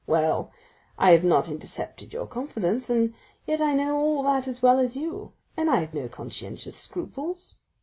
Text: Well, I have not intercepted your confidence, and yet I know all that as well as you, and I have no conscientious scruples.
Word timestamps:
Well, 0.07 0.51
I 0.97 1.11
have 1.11 1.23
not 1.23 1.47
intercepted 1.51 2.11
your 2.11 2.25
confidence, 2.25 2.89
and 2.89 3.13
yet 3.45 3.61
I 3.61 3.75
know 3.75 3.95
all 3.97 4.23
that 4.23 4.47
as 4.47 4.59
well 4.59 4.79
as 4.79 4.97
you, 4.97 5.33
and 5.55 5.69
I 5.69 5.75
have 5.81 5.93
no 5.93 6.09
conscientious 6.09 6.75
scruples. 6.75 7.57